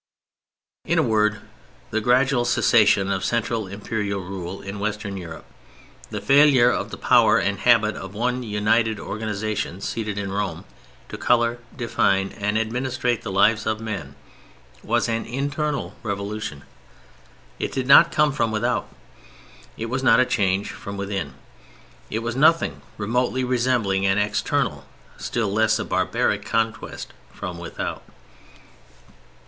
[0.83, 1.41] In a word,
[1.91, 5.45] the gradual cessation of central Imperial rule in Western Europe,
[6.09, 10.65] the failure of the power and habit of one united organization seated in Rome
[11.09, 14.15] to color, define and administrate the lives of men,
[14.81, 16.63] was an internal revolution;
[17.59, 18.89] it did not come from without.
[19.77, 21.35] It was a change from within;
[22.09, 24.83] it was nothing remotely resembling an external,
[25.19, 28.01] still less a barbaric, conquest from without.